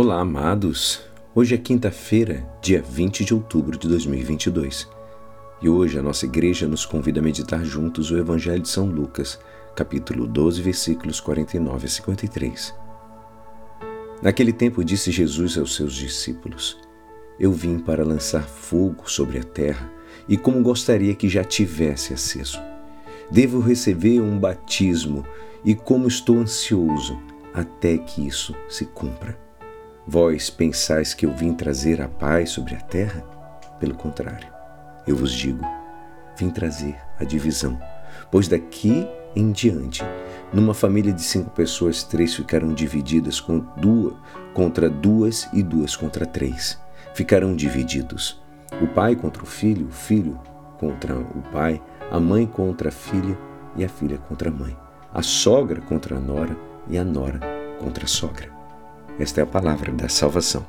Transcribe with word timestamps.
Olá, 0.00 0.20
amados! 0.20 1.00
Hoje 1.34 1.56
é 1.56 1.58
quinta-feira, 1.58 2.48
dia 2.62 2.80
20 2.80 3.24
de 3.24 3.34
outubro 3.34 3.76
de 3.76 3.88
2022. 3.88 4.88
E 5.60 5.68
hoje 5.68 5.98
a 5.98 6.02
nossa 6.02 6.24
igreja 6.24 6.68
nos 6.68 6.86
convida 6.86 7.18
a 7.18 7.22
meditar 7.22 7.64
juntos 7.64 8.08
o 8.12 8.16
Evangelho 8.16 8.62
de 8.62 8.68
São 8.68 8.86
Lucas, 8.86 9.40
capítulo 9.74 10.24
12, 10.28 10.62
versículos 10.62 11.18
49 11.18 11.86
a 11.86 11.90
53. 11.90 12.74
Naquele 14.22 14.52
tempo 14.52 14.84
disse 14.84 15.10
Jesus 15.10 15.58
aos 15.58 15.74
seus 15.74 15.94
discípulos: 15.94 16.78
Eu 17.36 17.50
vim 17.50 17.80
para 17.80 18.04
lançar 18.04 18.44
fogo 18.44 19.10
sobre 19.10 19.40
a 19.40 19.42
terra, 19.42 19.90
e 20.28 20.36
como 20.36 20.62
gostaria 20.62 21.12
que 21.12 21.28
já 21.28 21.42
tivesse 21.42 22.14
aceso. 22.14 22.60
Devo 23.32 23.58
receber 23.58 24.20
um 24.20 24.38
batismo, 24.38 25.26
e 25.64 25.74
como 25.74 26.06
estou 26.06 26.38
ansioso 26.38 27.20
até 27.52 27.98
que 27.98 28.24
isso 28.24 28.54
se 28.68 28.84
cumpra. 28.84 29.47
Vós 30.10 30.48
pensais 30.48 31.12
que 31.12 31.26
eu 31.26 31.32
vim 31.34 31.52
trazer 31.52 32.00
a 32.00 32.08
paz 32.08 32.48
sobre 32.48 32.74
a 32.74 32.80
terra? 32.80 33.22
Pelo 33.78 33.94
contrário, 33.94 34.48
eu 35.06 35.14
vos 35.14 35.30
digo, 35.30 35.62
vim 36.34 36.48
trazer 36.48 36.96
a 37.20 37.24
divisão. 37.24 37.78
Pois 38.30 38.48
daqui 38.48 39.06
em 39.36 39.52
diante, 39.52 40.02
numa 40.50 40.72
família 40.72 41.12
de 41.12 41.20
cinco 41.20 41.50
pessoas, 41.50 42.02
três 42.02 42.34
ficarão 42.34 42.72
divididas 42.72 43.38
com 43.38 43.58
duas 43.76 44.14
contra 44.54 44.88
duas 44.88 45.46
e 45.52 45.62
duas 45.62 45.94
contra 45.94 46.24
três. 46.24 46.80
Ficarão 47.12 47.54
divididos. 47.54 48.40
O 48.80 48.86
pai 48.86 49.14
contra 49.14 49.42
o 49.42 49.46
filho, 49.46 49.88
o 49.88 49.92
filho 49.92 50.40
contra 50.78 51.18
o 51.18 51.42
pai, 51.52 51.82
a 52.10 52.18
mãe 52.18 52.46
contra 52.46 52.88
a 52.88 52.92
filha 52.92 53.36
e 53.76 53.84
a 53.84 53.88
filha 53.90 54.16
contra 54.16 54.48
a 54.48 54.52
mãe, 54.52 54.74
a 55.12 55.20
sogra 55.20 55.82
contra 55.82 56.16
a 56.16 56.20
nora 56.20 56.56
e 56.88 56.96
a 56.96 57.04
nora 57.04 57.40
contra 57.78 58.06
a 58.06 58.08
sogra. 58.08 58.57
Esta 59.18 59.40
é 59.40 59.42
a 59.42 59.46
palavra 59.46 59.92
da 59.92 60.08
salvação. 60.08 60.64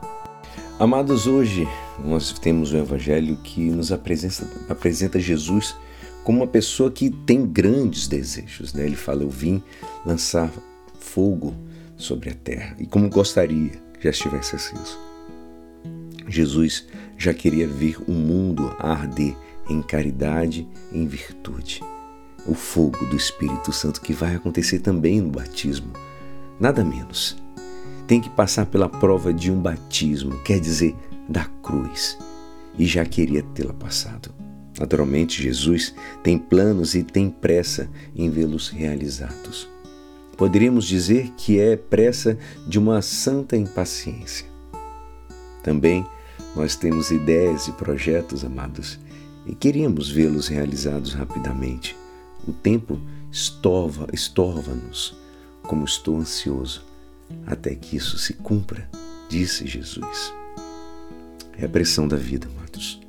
Amados, 0.80 1.28
hoje 1.28 1.68
nós 2.04 2.34
temos 2.34 2.72
o 2.72 2.78
Evangelho 2.78 3.38
que 3.44 3.70
nos 3.70 3.92
apresenta, 3.92 4.48
apresenta 4.68 5.20
Jesus 5.20 5.76
como 6.24 6.40
uma 6.40 6.48
pessoa 6.48 6.90
que 6.90 7.12
tem 7.12 7.46
grandes 7.46 8.08
desejos. 8.08 8.74
Né? 8.74 8.88
Ele 8.88 8.96
fala: 8.96 9.22
Eu 9.22 9.30
vim 9.30 9.62
lançar 10.04 10.52
fogo 11.00 11.56
sobre 11.96 12.32
a 12.32 12.34
terra 12.34 12.76
e 12.80 12.88
como 12.88 13.08
gostaria 13.08 13.70
que 13.94 14.06
já 14.06 14.10
estivesse 14.10 14.56
aceso. 14.56 14.98
Jesus 16.28 16.88
já 17.20 17.36
queria 17.36 17.68
ver 17.68 17.98
o 18.08 18.12
mundo 18.12 18.76
arder 18.80 19.36
em 19.70 19.80
caridade, 19.84 20.68
em 20.92 21.06
virtude. 21.06 21.82
O 22.48 22.56
fogo 22.56 23.06
do 23.06 23.16
Espírito 23.16 23.72
Santo 23.72 24.02
que 24.02 24.14
vai 24.14 24.34
acontecer 24.34 24.80
também 24.80 25.22
no 25.22 25.30
batismo. 25.30 25.92
Nada 26.60 26.84
menos 26.84 27.38
tem 28.10 28.20
que 28.20 28.30
passar 28.32 28.66
pela 28.66 28.90
prova 28.90 29.32
de 29.32 29.52
um 29.52 29.62
batismo, 29.62 30.36
quer 30.40 30.60
dizer, 30.60 30.96
da 31.30 31.46
cruz, 31.62 32.18
e 32.76 32.84
já 32.84 33.06
queria 33.06 33.44
tê-la 33.54 33.72
passado. 33.72 34.34
Naturalmente, 34.80 35.44
Jesus 35.44 35.94
tem 36.24 36.36
planos 36.36 36.96
e 36.96 37.04
tem 37.04 37.30
pressa 37.30 37.88
em 38.16 38.28
vê-los 38.28 38.70
realizados. 38.70 39.70
Poderíamos 40.36 40.86
dizer 40.88 41.32
que 41.38 41.60
é 41.60 41.78
pressa 41.78 42.36
de 42.68 42.80
uma 42.80 43.00
santa 43.04 43.56
impaciência. 43.56 44.48
Também 45.62 46.04
nós 46.56 46.76
temos 46.76 47.12
ideias 47.12 47.68
e 47.68 47.74
projetos, 47.74 48.44
amados, 48.44 49.00
e 49.46 49.54
queríamos 49.54 50.10
vê-los 50.10 50.48
realizados 50.48 51.14
rapidamente. 51.14 51.96
O 52.48 52.54
tempo 52.54 53.00
estorva, 53.32 54.08
estorva-nos, 54.12 55.16
como 55.62 55.86
estou 55.86 56.18
ansioso 56.18 56.89
até 57.46 57.74
que 57.76 57.96
isso 57.96 58.18
se 58.18 58.34
cumpra, 58.34 58.90
disse 59.30 59.66
Jesus. 59.68 60.34
É 61.58 61.66
a 61.66 61.70
pressão 61.70 62.08
da 62.08 62.16
vida, 62.16 62.48
amados. 62.56 63.02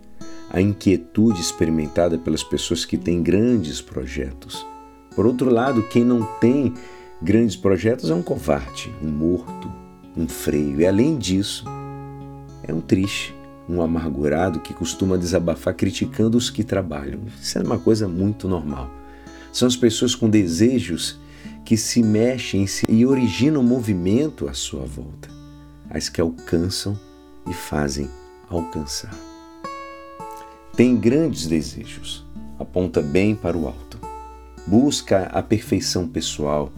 A 0.51 0.61
inquietude 0.61 1.41
experimentada 1.41 2.19
pelas 2.19 2.43
pessoas 2.43 2.85
que 2.85 2.99
têm 2.99 3.23
grandes 3.23 3.81
projetos. 3.81 4.67
Por 5.15 5.27
outro 5.27 5.51
lado, 5.51 5.83
quem 5.85 6.05
não 6.05 6.25
tem 6.41 6.75
grandes 7.23 7.55
projetos 7.55 8.11
é 8.11 8.15
um 8.15 8.23
covarde, 8.23 8.93
um 9.03 9.09
morto, 9.09 9.71
um 10.17 10.27
freio. 10.27 10.81
E 10.81 10.87
além 10.87 11.17
disso, 11.17 11.65
é 12.63 12.73
um 12.73 12.81
triste, 12.81 13.35
um 13.69 13.81
amargurado 13.81 14.61
que 14.61 14.75
costuma 14.75 15.17
desabafar 15.17 15.75
criticando 15.75 16.37
os 16.37 16.51
que 16.51 16.65
trabalham. 16.65 17.21
Isso 17.41 17.59
é 17.59 17.63
uma 17.63 17.79
coisa 17.79 18.09
muito 18.09 18.49
normal. 18.49 18.91
São 19.53 19.69
as 19.69 19.77
pessoas 19.77 20.15
com 20.15 20.29
desejos 20.29 21.19
que 21.71 21.77
se 21.77 22.03
mexem 22.03 22.67
e 22.89 23.07
originam 23.07 23.63
movimento 23.63 24.49
à 24.49 24.53
sua 24.53 24.85
volta, 24.85 25.29
as 25.89 26.09
que 26.09 26.21
alcançam 26.21 26.99
e 27.49 27.53
fazem 27.53 28.11
alcançar. 28.49 29.15
Tem 30.75 30.97
grandes 30.97 31.47
desejos, 31.47 32.27
aponta 32.59 33.01
bem 33.01 33.37
para 33.37 33.57
o 33.57 33.69
alto. 33.69 34.01
Busca 34.67 35.27
a 35.27 35.41
perfeição 35.45 36.09
pessoal, 36.09 36.73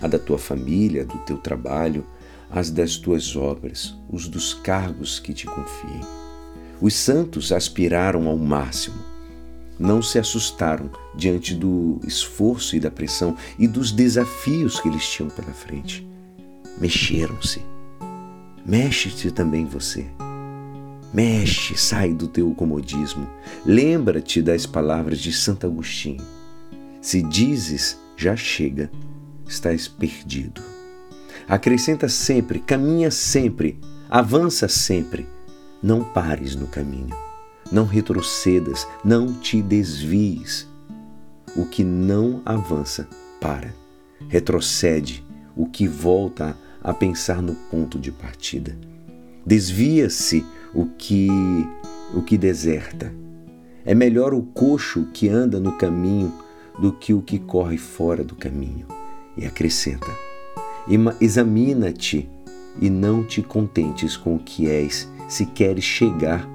a 0.00 0.08
da 0.08 0.18
tua 0.18 0.38
família, 0.38 1.04
do 1.04 1.18
teu 1.18 1.38
trabalho, 1.38 2.04
as 2.50 2.68
das 2.68 2.96
tuas 2.96 3.36
obras, 3.36 3.94
os 4.10 4.26
dos 4.26 4.54
cargos 4.54 5.20
que 5.20 5.32
te 5.32 5.46
confiem. 5.46 6.00
Os 6.80 6.94
santos 6.94 7.52
aspiraram 7.52 8.26
ao 8.26 8.36
máximo, 8.36 9.11
não 9.82 10.00
se 10.00 10.18
assustaram 10.18 10.88
diante 11.14 11.54
do 11.54 12.00
esforço 12.06 12.76
e 12.76 12.80
da 12.80 12.90
pressão 12.90 13.36
e 13.58 13.66
dos 13.66 13.90
desafios 13.90 14.78
que 14.78 14.88
eles 14.88 15.06
tinham 15.08 15.28
pela 15.28 15.52
frente. 15.52 16.06
Mexeram-se. 16.78 17.60
Mexe-te 18.64 19.32
também 19.32 19.66
você. 19.66 20.06
Mexe, 21.12 21.76
sai 21.76 22.14
do 22.14 22.28
teu 22.28 22.54
comodismo. 22.54 23.28
Lembra-te 23.66 24.40
das 24.40 24.64
palavras 24.64 25.18
de 25.18 25.32
Santo 25.32 25.66
Agostinho. 25.66 26.24
Se 27.00 27.20
dizes, 27.20 27.98
já 28.16 28.36
chega, 28.36 28.90
estás 29.46 29.88
perdido. 29.88 30.62
Acrescenta 31.48 32.08
sempre, 32.08 32.60
caminha 32.60 33.10
sempre, 33.10 33.80
avança 34.08 34.68
sempre. 34.68 35.26
Não 35.82 36.04
pares 36.04 36.54
no 36.54 36.68
caminho. 36.68 37.31
Não 37.72 37.86
retrocedas, 37.86 38.86
não 39.02 39.32
te 39.32 39.62
desvies. 39.62 40.68
O 41.56 41.64
que 41.64 41.82
não 41.82 42.42
avança, 42.44 43.08
para. 43.40 43.74
Retrocede, 44.28 45.24
o 45.56 45.66
que 45.66 45.88
volta 45.88 46.56
a 46.82 46.92
pensar 46.92 47.40
no 47.40 47.54
ponto 47.54 47.98
de 47.98 48.12
partida. 48.12 48.76
Desvia-se 49.44 50.44
o 50.74 50.86
que 50.86 51.28
o 52.14 52.22
que 52.22 52.36
deserta. 52.36 53.12
É 53.84 53.94
melhor 53.94 54.34
o 54.34 54.42
coxo 54.42 55.08
que 55.12 55.28
anda 55.28 55.58
no 55.58 55.72
caminho 55.72 56.32
do 56.78 56.92
que 56.92 57.14
o 57.14 57.22
que 57.22 57.38
corre 57.38 57.78
fora 57.78 58.22
do 58.22 58.34
caminho. 58.34 58.86
E 59.36 59.46
acrescenta: 59.46 60.10
Examina-te 61.20 62.28
e 62.80 62.90
não 62.90 63.24
te 63.24 63.42
contentes 63.42 64.16
com 64.16 64.36
o 64.36 64.38
que 64.38 64.68
és, 64.68 65.08
se 65.28 65.46
queres 65.46 65.84
chegar 65.84 66.48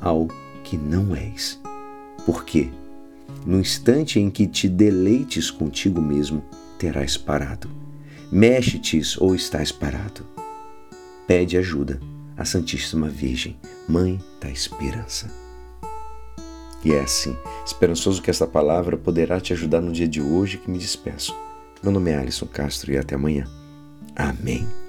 ao 0.00 0.28
que 0.62 0.76
não 0.76 1.14
és. 1.14 1.60
Porque, 2.24 2.70
no 3.44 3.60
instante 3.60 4.20
em 4.20 4.30
que 4.30 4.46
te 4.46 4.68
deleites 4.68 5.50
contigo 5.50 6.00
mesmo, 6.00 6.42
terás 6.78 7.16
parado. 7.16 7.68
Mexe-te 8.30 9.00
ou 9.18 9.34
estás 9.34 9.70
parado. 9.70 10.26
Pede 11.26 11.56
ajuda 11.56 12.00
à 12.36 12.44
Santíssima 12.44 13.08
Virgem, 13.08 13.56
Mãe 13.88 14.20
da 14.40 14.50
Esperança. 14.50 15.30
E 16.84 16.92
é 16.92 17.00
assim, 17.00 17.36
esperançoso 17.64 18.20
que 18.20 18.30
esta 18.30 18.46
palavra 18.46 18.96
poderá 18.96 19.40
te 19.40 19.52
ajudar 19.52 19.80
no 19.80 19.92
dia 19.92 20.08
de 20.08 20.20
hoje 20.20 20.58
que 20.58 20.70
me 20.70 20.78
despeço. 20.78 21.34
Meu 21.82 21.92
nome 21.92 22.10
é 22.10 22.16
Alisson 22.16 22.46
Castro 22.46 22.92
e 22.92 22.98
até 22.98 23.14
amanhã. 23.14 23.46
Amém. 24.16 24.81